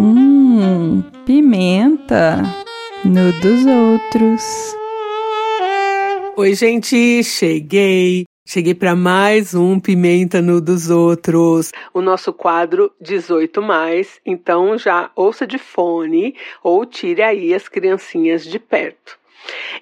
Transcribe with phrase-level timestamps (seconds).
[0.00, 2.42] Hum, pimenta
[3.04, 4.74] no dos outros.
[6.38, 8.24] Oi, gente, cheguei.
[8.46, 14.18] Cheguei para mais um Pimenta no dos Outros, o nosso quadro 18 mais.
[14.24, 19.19] Então já ouça de fone ou tire aí as criancinhas de perto.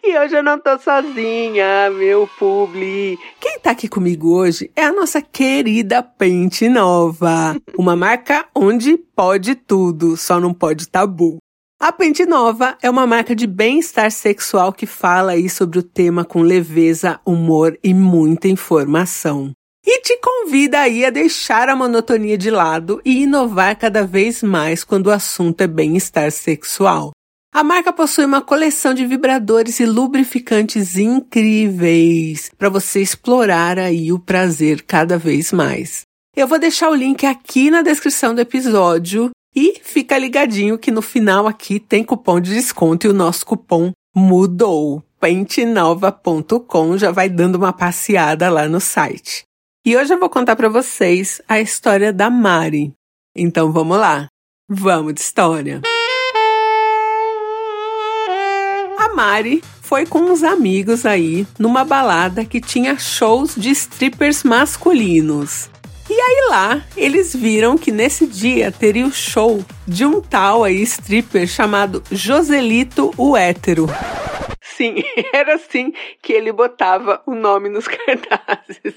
[0.02, 3.18] E hoje eu não tô sozinha, meu publi.
[3.40, 9.54] Quem tá aqui comigo hoje é a nossa querida Pente Nova, uma marca onde pode
[9.54, 11.38] tudo, só não pode tabu.
[11.80, 16.24] A Pente Nova é uma marca de bem-estar sexual que fala aí sobre o tema
[16.24, 19.52] com leveza, humor e muita informação.
[19.86, 24.82] E te convida aí a deixar a monotonia de lado e inovar cada vez mais
[24.82, 27.12] quando o assunto é bem-estar sexual.
[27.52, 34.18] A marca possui uma coleção de vibradores e lubrificantes incríveis para você explorar aí o
[34.18, 36.02] prazer cada vez mais.
[36.36, 41.02] Eu vou deixar o link aqui na descrição do episódio e fica ligadinho que no
[41.02, 45.02] final aqui tem cupom de desconto e o nosso cupom mudou.
[45.18, 49.42] pentenova.com já vai dando uma passeada lá no site.
[49.84, 52.92] E hoje eu vou contar para vocês a história da Mari.
[53.34, 54.28] Então vamos lá.
[54.68, 55.80] Vamos de história.
[59.18, 65.68] Mari foi com uns amigos aí numa balada que tinha shows de strippers masculinos.
[66.08, 70.80] E aí lá, eles viram que nesse dia teria o show de um tal aí
[70.82, 73.88] stripper chamado Joselito o Hétero.
[74.62, 75.02] Sim,
[75.34, 78.94] era assim que ele botava o nome nos cartazes.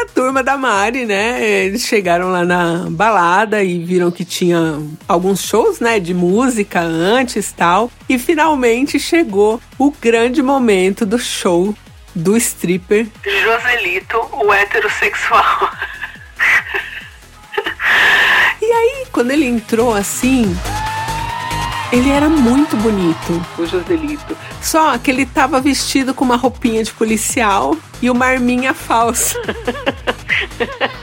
[0.00, 1.46] A turma da Mari, né?
[1.46, 7.52] Eles chegaram lá na balada e viram que tinha alguns shows, né, de música antes,
[7.52, 7.90] tal.
[8.08, 11.74] E finalmente chegou o grande momento do show
[12.14, 15.70] do stripper Joselito, o heterossexual.
[18.62, 20.56] e aí, quando ele entrou assim,
[21.92, 24.34] ele era muito bonito, o Joselito.
[24.62, 29.40] Só que ele tava vestido com uma roupinha de policial e uma arminha falsa.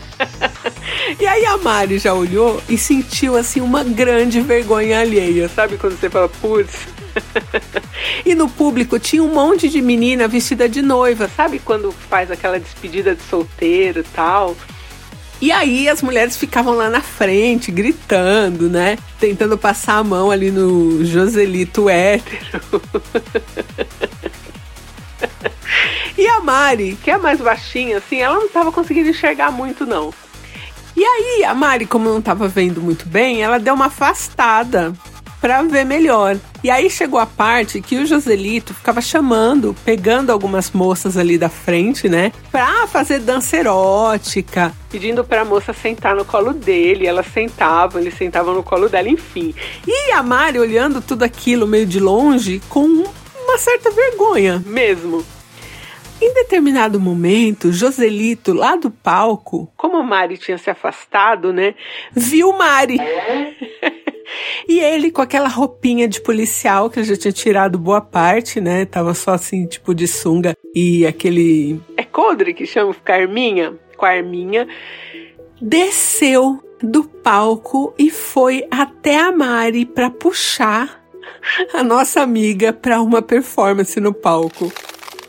[1.19, 5.47] E aí a Mari já olhou e sentiu assim uma grande vergonha alheia.
[5.47, 6.87] Sabe quando você fala, putz,
[8.25, 12.59] e no público tinha um monte de menina vestida de noiva, sabe quando faz aquela
[12.59, 14.55] despedida de solteiro e tal?
[15.39, 18.97] E aí as mulheres ficavam lá na frente, gritando, né?
[19.19, 22.81] Tentando passar a mão ali no Joselito hétero.
[26.17, 30.13] e a Mari, que é mais baixinha, assim, ela não tava conseguindo enxergar muito, não.
[30.95, 34.93] E aí, a Mari, como não tava vendo muito bem, ela deu uma afastada
[35.39, 36.37] para ver melhor.
[36.63, 41.49] E aí chegou a parte que o Joselito ficava chamando, pegando algumas moças ali da
[41.49, 47.05] frente, né, pra fazer dança erótica, pedindo pra moça sentar no colo dele.
[47.05, 49.53] Elas sentavam, ele sentava no colo dela, enfim.
[49.85, 53.05] E a Mari olhando tudo aquilo meio de longe com
[53.43, 55.23] uma certa vergonha mesmo.
[56.19, 61.75] Em determinado momento, Joselito, lá do palco, como Mari tinha se afastado, né,
[62.11, 62.97] viu Mari.
[64.67, 68.85] E ele com aquela roupinha de policial que ele já tinha tirado boa parte, né?
[68.85, 71.79] Tava só assim, tipo de sunga e aquele.
[71.95, 73.73] É codre que chama com arminha?
[73.95, 74.67] Com a arminha.
[75.61, 81.01] Desceu do palco e foi até a Mari para puxar
[81.73, 84.71] a nossa amiga para uma performance no palco.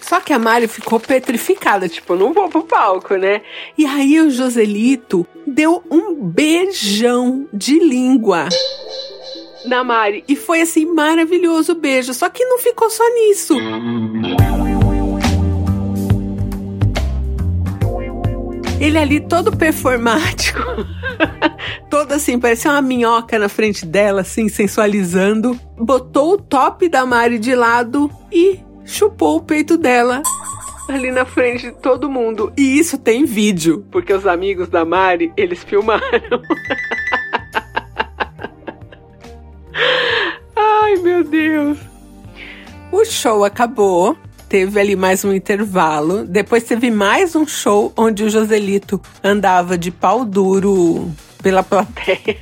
[0.09, 3.43] Só que a Mari ficou petrificada, tipo, não vou pro palco, né?
[3.77, 8.49] E aí o Joselito deu um beijão de língua
[9.67, 10.25] na Mari.
[10.27, 12.15] E foi assim, maravilhoso beijo.
[12.15, 13.59] Só que não ficou só nisso.
[18.81, 20.63] Ele ali todo performático,
[21.91, 25.61] todo assim, parecia uma minhoca na frente dela, assim, sensualizando.
[25.77, 30.23] Botou o top da Mari de lado e chupou o peito dela
[30.89, 32.53] ali na frente de todo mundo.
[32.57, 36.09] E isso tem vídeo, porque os amigos da Mari, eles filmaram.
[40.57, 41.79] Ai, meu Deus.
[42.91, 44.17] O show acabou.
[44.49, 46.25] Teve ali mais um intervalo.
[46.25, 51.13] Depois teve mais um show onde o Joselito andava de pau duro
[51.43, 52.39] pela plateia.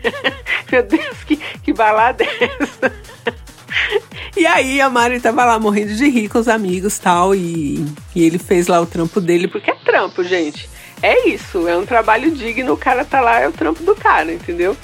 [0.72, 2.90] Meu Deus, que, que balada é essa?
[4.36, 7.84] E aí a Mari tava lá morrendo de rir com os amigos tal, e,
[8.14, 10.68] e ele fez lá o trampo dele, porque é trampo, gente.
[11.02, 14.32] É isso, é um trabalho digno, o cara tá lá, é o trampo do cara,
[14.32, 14.76] entendeu?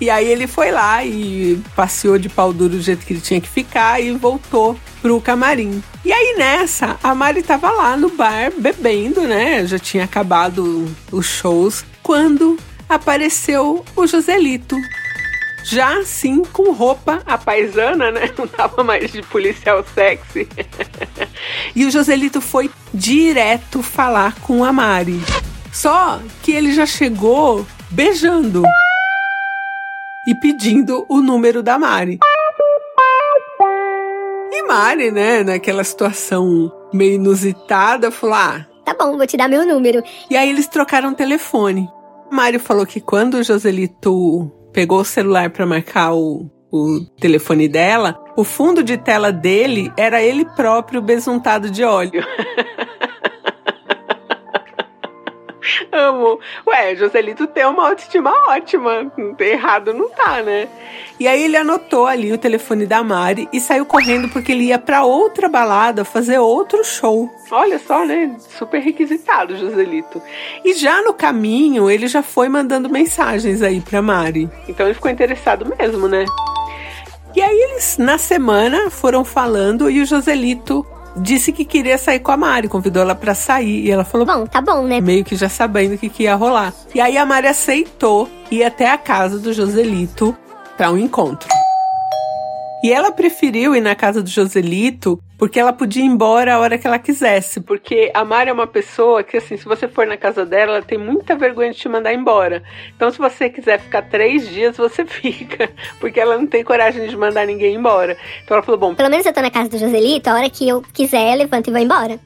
[0.00, 3.40] E aí ele foi lá e passeou de pau duro do jeito que ele tinha
[3.40, 5.82] que ficar e voltou pro camarim.
[6.02, 9.66] E aí nessa, a Mari tava lá no bar bebendo, né?
[9.66, 12.58] Já tinha acabado os shows, quando
[12.88, 14.74] apareceu o Joselito.
[15.70, 18.32] Já assim, com roupa a paisana, né?
[18.38, 20.48] Não tava mais de policial sexy.
[21.76, 25.20] e o Joselito foi direto falar com a Mari.
[25.70, 28.62] Só que ele já chegou beijando
[30.26, 32.18] e pedindo o número da Mari.
[34.50, 39.66] E Mari, né, naquela situação meio inusitada, falou: Ah, Tá bom, vou te dar meu
[39.66, 40.02] número.
[40.30, 41.90] e aí eles trocaram telefone.
[42.30, 48.18] Mário falou que quando o Joselito pegou o celular para marcar o, o telefone dela,
[48.36, 52.22] o fundo de tela dele era ele próprio besuntado de óleo.
[55.92, 56.38] Amo.
[56.66, 59.10] Ué, Joselito tem uma autoestima ótima.
[59.38, 60.68] Errado, não tá, né?
[61.18, 64.78] E aí ele anotou ali o telefone da Mari e saiu correndo porque ele ia
[64.78, 67.28] pra outra balada fazer outro show.
[67.50, 68.36] Olha só, né?
[68.38, 70.22] Super requisitado, Joselito.
[70.64, 74.48] E já no caminho, ele já foi mandando mensagens aí pra Mari.
[74.68, 76.24] Então ele ficou interessado mesmo, né?
[77.34, 80.84] E aí eles, na semana, foram falando e o Joselito
[81.20, 83.86] disse que queria sair com a Mari, convidou ela pra sair.
[83.86, 85.00] E ela falou, Bom, tá bom, né?
[85.00, 86.72] meio que já sabendo o que, que ia rolar.
[86.94, 90.36] E aí a Mari aceitou ir até a casa do Joselito
[90.76, 91.48] para um encontro.
[92.82, 96.76] E ela preferiu ir na casa do Joselito porque ela podia ir embora a hora
[96.76, 97.60] que ela quisesse.
[97.60, 100.82] Porque a Mari é uma pessoa que, assim, se você for na casa dela, ela
[100.82, 102.62] tem muita vergonha de te mandar embora.
[102.94, 105.70] Então, se você quiser ficar três dias, você fica.
[106.00, 108.16] Porque ela não tem coragem de mandar ninguém embora.
[108.44, 110.68] Então, ela falou: bom, Pelo menos eu tô na casa do Joselito, a hora que
[110.68, 112.18] eu quiser, eu levanto e vou embora.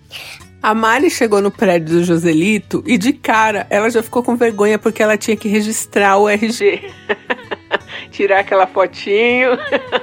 [0.62, 4.78] A Mari chegou no prédio do Joselito e de cara ela já ficou com vergonha
[4.78, 6.80] porque ela tinha que registrar o RG.
[8.10, 9.50] Tirar aquela fotinho.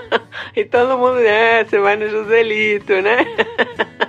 [0.56, 3.18] e todo mundo, é, você vai no Joselito, né?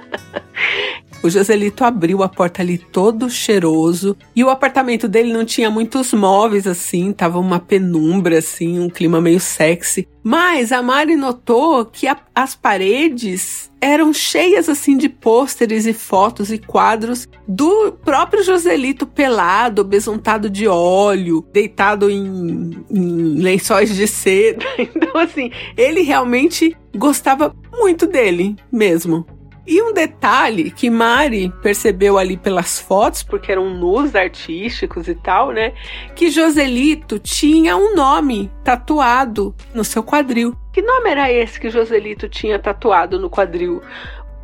[1.22, 6.14] O Joselito abriu a porta ali todo cheiroso e o apartamento dele não tinha muitos
[6.14, 10.08] móveis assim, tava uma penumbra assim, um clima meio sexy.
[10.22, 16.50] Mas a Mari notou que a- as paredes eram cheias assim de pôsteres e fotos
[16.50, 24.64] e quadros do próprio Joselito pelado, besuntado de óleo, deitado em, em lençóis de seda.
[24.78, 29.26] Então assim, ele realmente gostava muito dele mesmo.
[29.66, 35.50] E um detalhe que Mari percebeu ali pelas fotos, porque eram nus artísticos e tal,
[35.52, 35.74] né?
[36.14, 40.56] Que Joselito tinha um nome tatuado no seu quadril.
[40.72, 43.82] Que nome era esse que Joselito tinha tatuado no quadril?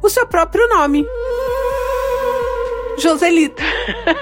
[0.02, 1.06] O seu próprio nome.
[2.98, 3.62] Joselito.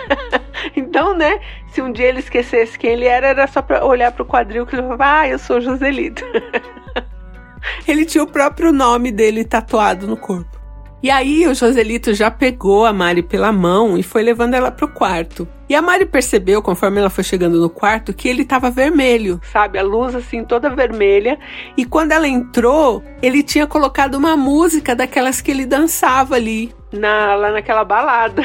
[0.77, 1.41] então, né?
[1.69, 4.75] Se um dia ele esquecesse quem ele era, era só pra olhar pro quadril que
[4.75, 6.25] ele falava, ah, eu sou Joselito.
[7.87, 10.54] ele tinha o próprio nome dele tatuado no corpo.
[11.05, 14.89] E aí o Joselito já pegou a Mari pela mão e foi levando ela pro
[14.89, 15.47] quarto.
[15.69, 19.79] E a Mari percebeu, conforme ela foi chegando no quarto, que ele tava vermelho, sabe?
[19.79, 21.39] A luz assim toda vermelha.
[21.77, 27.35] E quando ela entrou, ele tinha colocado uma música daquelas que ele dançava ali, na,
[27.35, 28.43] lá naquela balada.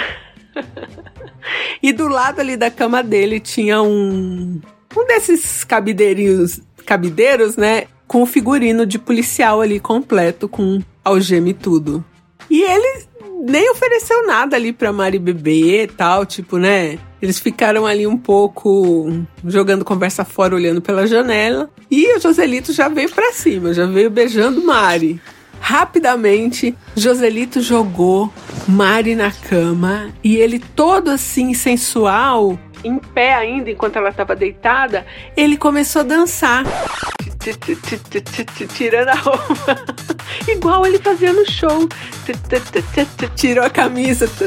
[1.82, 4.60] e do lado ali da cama dele tinha um
[4.98, 7.86] um desses cabideirinhos, cabideiros, né?
[8.06, 12.04] Com o figurino de policial ali completo, com algema e tudo.
[12.50, 13.04] E ele
[13.48, 16.98] nem ofereceu nada ali pra Mari beber e tal, tipo, né?
[17.22, 21.69] Eles ficaram ali um pouco jogando conversa fora, olhando pela janela.
[21.92, 25.21] E o Joselito já veio pra cima, já veio beijando Mari.
[25.59, 28.31] Rapidamente, Joselito jogou
[28.68, 35.06] Mari na cama e ele todo assim sensual, em pé ainda enquanto ela estava deitada,
[35.35, 36.64] ele começou a dançar.
[38.74, 39.86] Tirando a roupa.
[40.48, 41.88] Igual ele fazia no show.
[43.36, 44.30] Tirou a camisa.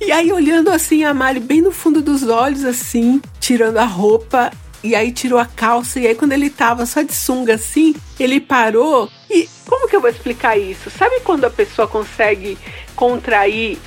[0.00, 4.50] E aí, olhando assim a Mari bem no fundo dos olhos, assim, tirando a roupa.
[4.82, 6.00] E aí tirou a calça.
[6.00, 9.08] E aí, quando ele tava só de sunga assim, ele parou.
[9.30, 10.90] E como que eu vou explicar isso?
[10.90, 12.58] Sabe quando a pessoa consegue
[12.96, 13.78] contrair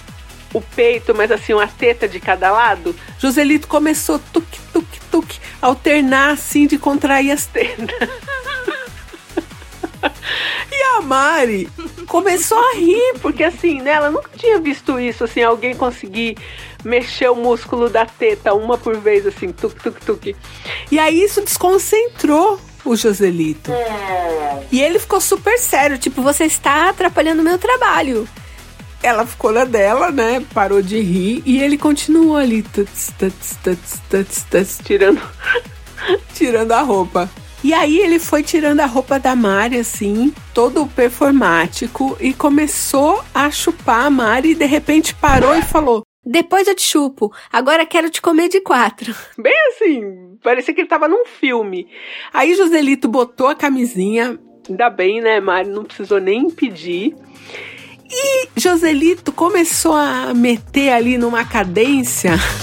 [0.56, 2.96] o peito, mas assim, uma teta de cada lado?
[3.20, 7.90] Joselito começou tuc, tuc, tuc, alternar assim de contrair as tetas.
[10.72, 11.70] E a Mari
[12.08, 16.38] começou a rir, porque assim, né, ela nunca tinha visto isso, assim, alguém conseguir
[16.84, 20.36] mexer o músculo da teta uma por vez, assim, tuc, tuc, tuc.
[20.92, 23.72] E aí isso desconcentrou o Joselito.
[24.72, 28.28] E ele ficou super sério, tipo, você está atrapalhando o meu trabalho.
[29.04, 30.44] Ela ficou na dela, né?
[30.54, 35.22] Parou de rir e ele continuou ali, tuts, tuts, tuts, tuts, tuts, tirando,
[36.34, 37.30] tirando a roupa.
[37.66, 43.50] E aí ele foi tirando a roupa da Mari, assim, todo performático, e começou a
[43.50, 47.34] chupar a Mari e de repente parou e falou: Depois eu te chupo.
[47.52, 49.16] Agora quero te comer de quatro.
[49.36, 51.88] Bem assim, parecia que ele tava num filme.
[52.32, 55.70] Aí Joselito botou a camisinha, ainda bem, né, Mari?
[55.70, 57.16] Não precisou nem pedir.
[58.10, 62.40] E Joselito começou a meter ali numa cadência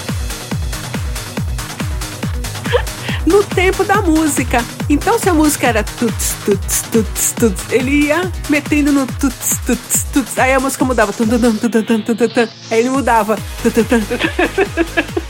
[3.25, 4.63] no tempo da música.
[4.89, 10.05] Então, se a música era tuts, tuts, tuts, tuts, ele ia metendo no tuts, tuts,
[10.13, 10.37] tuts.
[10.37, 11.13] Aí a música mudava.
[12.71, 13.37] Aí ele mudava.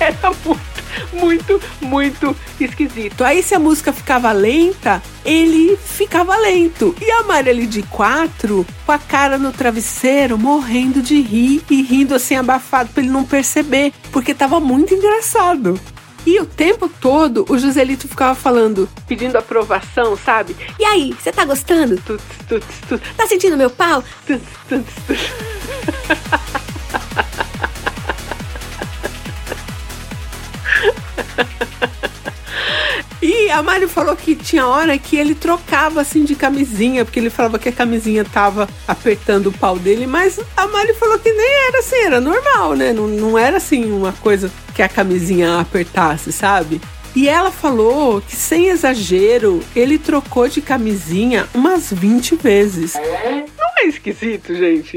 [0.00, 0.79] Era muito,
[1.12, 3.24] muito, muito esquisito.
[3.24, 6.94] Aí, se a música ficava lenta, ele ficava lento.
[7.00, 11.82] E a Maria ali de quatro, com a cara no travesseiro, morrendo de rir e
[11.82, 15.78] rindo assim abafado pra ele não perceber, porque tava muito engraçado.
[16.26, 20.54] E o tempo todo o Joselito ficava falando, pedindo aprovação, sabe?
[20.78, 21.96] E aí, você tá gostando?
[22.02, 24.04] Tuts, tuts, tuts, Tá sentindo meu pau?
[24.26, 26.60] tuts, tuts, tuts.
[33.22, 37.28] E a Mari falou que tinha hora que ele trocava assim de camisinha, porque ele
[37.28, 41.66] falava que a camisinha tava apertando o pau dele, mas a Mari falou que nem
[41.68, 42.94] era assim, era normal, né?
[42.94, 46.80] Não, não era assim uma coisa que a camisinha apertasse, sabe?
[47.14, 52.94] E ela falou que, sem exagero, ele trocou de camisinha umas 20 vezes.
[52.94, 54.94] Não é esquisito, gente?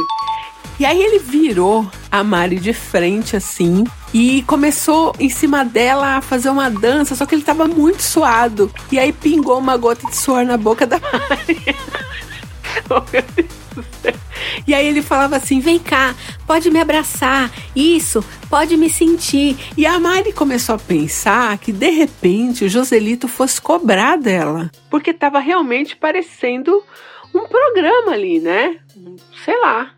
[0.80, 6.22] E aí ele virou a Mari de frente assim e começou em cima dela a
[6.22, 8.72] fazer uma dança, só que ele tava muito suado.
[8.92, 11.00] E aí pingou uma gota de suor na boca da
[11.30, 11.76] Mari.
[12.90, 13.64] oh.
[14.68, 16.16] E aí ele falava assim: vem cá,
[16.46, 17.52] pode me abraçar.
[17.76, 19.58] Isso, pode me sentir.
[19.78, 25.14] E a Mari começou a pensar que de repente o Joselito fosse cobrar dela, porque
[25.14, 26.84] tava realmente parecendo
[27.34, 28.78] um programa ali, né?
[29.44, 29.92] Sei lá.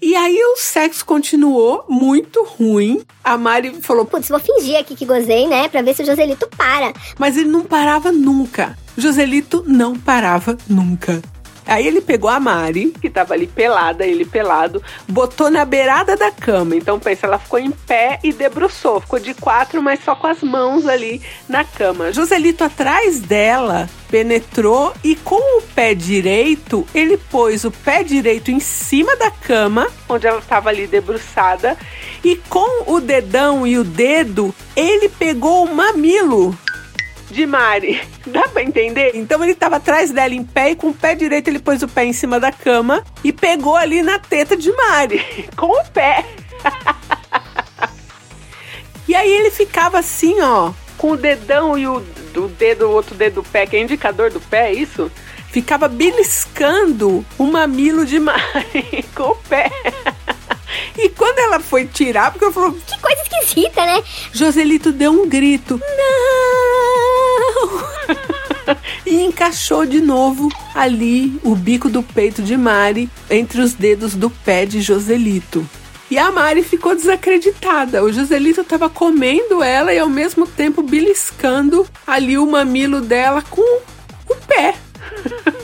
[0.00, 3.02] E aí o sexo continuou muito ruim.
[3.22, 5.68] A Mari falou, Putz, vou fingir aqui que gozei, né?
[5.68, 6.92] Pra ver se o Joselito para.
[7.18, 8.78] mas ele não parava nunca.
[8.96, 11.20] Joselito não parava nunca.
[11.68, 16.30] Aí ele pegou a Mari, que tava ali pelada, ele pelado, botou na beirada da
[16.30, 16.74] cama.
[16.74, 19.00] Então pensa, ela ficou em pé e debruçou.
[19.02, 22.10] Ficou de quatro, mas só com as mãos ali na cama.
[22.10, 28.58] Joselito atrás dela penetrou e com o pé direito, ele pôs o pé direito em
[28.58, 31.76] cima da cama, onde ela estava ali debruçada,
[32.24, 36.56] e com o dedão e o dedo, ele pegou o mamilo
[37.30, 38.00] de Mari.
[38.26, 39.12] Dá pra entender?
[39.14, 41.88] Então ele tava atrás dela em pé e com o pé direito ele pôs o
[41.88, 45.48] pé em cima da cama e pegou ali na teta de Mari.
[45.56, 46.24] Com o pé.
[49.06, 51.96] e aí ele ficava assim, ó, com o dedão e o,
[52.36, 55.10] o dedo, o outro dedo do pé, que é indicador do pé, é isso?
[55.50, 59.70] Ficava beliscando o mamilo de Mari com o pé.
[60.96, 64.02] E quando ela foi tirar, porque eu falou, Que coisa esquisita, né?
[64.32, 65.80] Joselito deu um grito.
[65.80, 67.07] Não!
[69.06, 74.30] e encaixou de novo ali o bico do peito de Mari entre os dedos do
[74.30, 75.68] pé de Joselito.
[76.10, 78.02] E a Mari ficou desacreditada.
[78.02, 83.80] O Joselito estava comendo ela e ao mesmo tempo beliscando ali o mamilo dela com
[84.28, 84.74] o pé.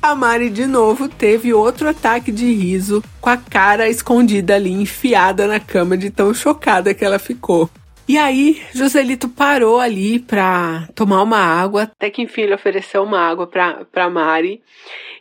[0.00, 5.46] A Mari de novo teve outro ataque de riso, com a cara escondida ali, enfiada
[5.46, 7.70] na cama de tão chocada que ela ficou.
[8.06, 13.18] E aí, Joselito parou ali pra tomar uma água, até que enfim ele ofereceu uma
[13.18, 14.62] água pra, pra Mari.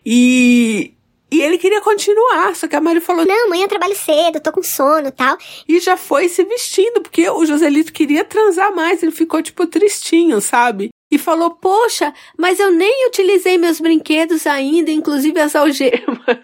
[0.06, 0.94] E,
[1.32, 4.52] e ele queria continuar, só que a Mari falou Não, amanhã eu trabalho cedo, tô
[4.52, 5.38] com sono e tal.
[5.68, 10.42] e já foi se vestindo, porque o Joselito queria transar mais, ele ficou tipo tristinho,
[10.42, 10.90] sabe?
[11.10, 16.02] E falou, Poxa, mas eu nem utilizei meus brinquedos ainda, inclusive as algemas.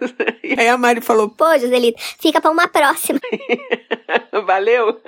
[0.42, 3.20] e aí a Mari falou, Pô, Joselito, fica pra uma próxima.
[4.46, 5.02] Valeu?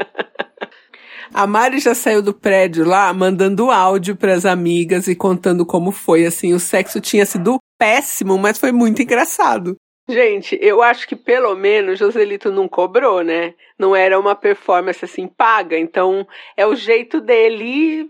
[1.33, 6.25] A Mari já saiu do prédio lá mandando áudio pras amigas e contando como foi.
[6.25, 9.75] Assim, o sexo tinha sido péssimo, mas foi muito engraçado.
[10.09, 13.53] Gente, eu acho que pelo menos Joselito não cobrou, né?
[13.79, 18.09] Não era uma performance assim paga, então é o jeito dele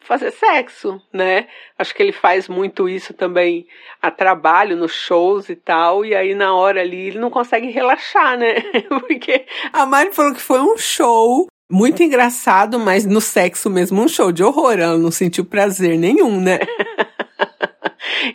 [0.00, 1.46] fazer sexo, né?
[1.78, 3.66] Acho que ele faz muito isso também
[4.00, 8.38] a trabalho, nos shows e tal, e aí na hora ali ele não consegue relaxar,
[8.38, 8.54] né?
[9.06, 14.08] Porque a Mari falou que foi um show muito engraçado, mas no sexo mesmo um
[14.08, 16.58] show de horror, ela não sentiu prazer nenhum, né?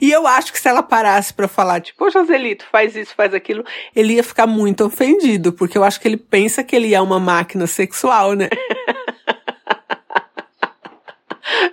[0.02, 3.34] E eu acho que se ela parasse pra falar, tipo, ô Joselito, faz isso, faz
[3.34, 3.64] aquilo,
[3.96, 7.20] ele ia ficar muito ofendido, porque eu acho que ele pensa que ele é uma
[7.20, 8.50] máquina sexual, né?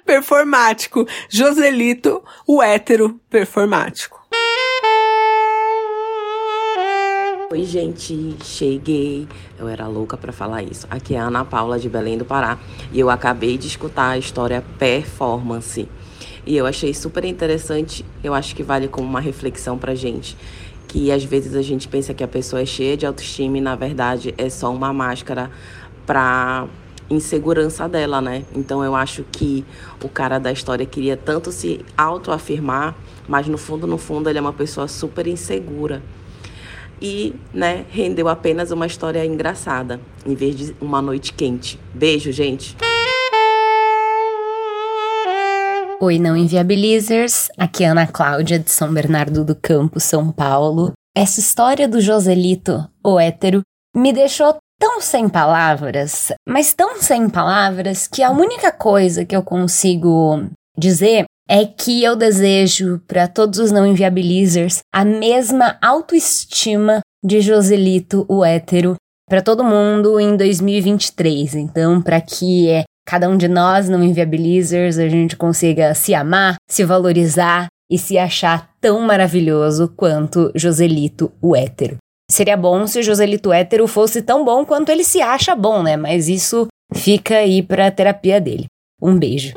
[0.04, 1.06] performático.
[1.28, 4.23] Joselito, o hétero performático.
[7.54, 9.28] Oi, gente, cheguei.
[9.56, 10.88] Eu era louca para falar isso.
[10.90, 12.58] Aqui é a Ana Paula de Belém do Pará
[12.92, 15.88] e eu acabei de escutar a história Performance.
[16.44, 18.04] E eu achei super interessante.
[18.24, 20.36] Eu acho que vale como uma reflexão pra gente.
[20.88, 23.76] Que às vezes a gente pensa que a pessoa é cheia de autoestima e na
[23.76, 25.48] verdade é só uma máscara
[26.04, 26.66] pra
[27.08, 28.44] insegurança dela, né?
[28.52, 29.64] Então eu acho que
[30.02, 32.96] o cara da história queria tanto se autoafirmar,
[33.28, 36.02] mas no fundo, no fundo, ele é uma pessoa super insegura.
[37.04, 41.78] E, né, rendeu apenas uma história engraçada, em vez de uma noite quente.
[41.92, 42.74] Beijo, gente!
[46.00, 47.50] Oi, não inviabilizers.
[47.58, 50.92] Aqui é Ana Cláudia de São Bernardo do Campo, São Paulo.
[51.14, 53.60] Essa história do Joselito, o hétero,
[53.94, 59.42] me deixou tão sem palavras, mas tão sem palavras que a única coisa que eu
[59.42, 67.40] consigo dizer é que eu desejo para todos os não inviabilizers a mesma autoestima de
[67.40, 68.96] Joselito, o hétero,
[69.28, 71.54] para todo mundo em 2023.
[71.54, 76.56] Então, para que é, cada um de nós não inviabilizers a gente consiga se amar,
[76.68, 81.96] se valorizar e se achar tão maravilhoso quanto Joselito, o hétero.
[82.30, 85.96] Seria bom se o Joselito hétero fosse tão bom quanto ele se acha bom, né?
[85.96, 88.64] Mas isso fica aí pra terapia dele.
[89.00, 89.52] Um beijo.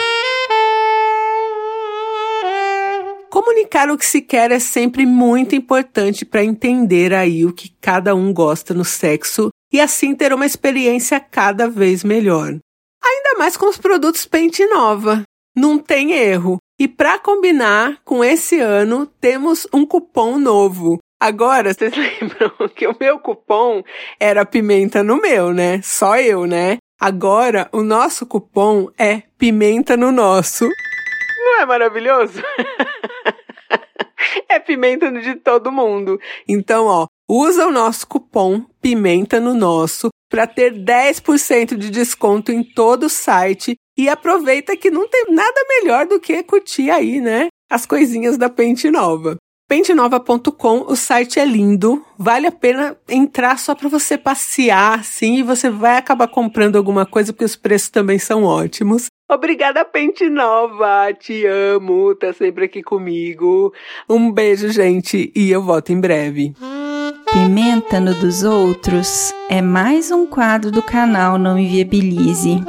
[3.38, 8.16] Comunicar o que se quer é sempre muito importante para entender aí o que cada
[8.16, 12.48] um gosta no sexo e assim ter uma experiência cada vez melhor.
[12.48, 15.22] Ainda mais com os produtos Pente Nova.
[15.56, 16.58] Não tem erro.
[16.80, 20.98] E para combinar com esse ano, temos um cupom novo.
[21.20, 23.84] Agora, vocês lembram que o meu cupom
[24.20, 25.80] era pimenta no meu, né?
[25.84, 26.80] Só eu, né?
[27.00, 30.68] Agora, o nosso cupom é pimenta no nosso.
[31.58, 32.40] Não é maravilhoso?
[34.48, 36.20] é pimenta de todo mundo.
[36.48, 42.64] Então, ó, usa o nosso cupom pimenta no nosso para ter 10% de desconto em
[42.64, 47.48] todo o site e aproveita que não tem nada melhor do que curtir aí, né?
[47.72, 49.36] As coisinhas da Pente Nova.
[49.68, 55.44] Pentenova.com, o site é lindo, vale a pena entrar só para você passear, sim, e
[55.44, 59.08] você vai acabar comprando alguma coisa porque os preços também são ótimos.
[59.30, 63.74] Obrigada, Pente Nova, te amo, tá sempre aqui comigo.
[64.10, 66.54] Um beijo, gente, e eu volto em breve.
[67.34, 72.64] Pimenta no dos outros é mais um quadro do canal Não Inviabilize.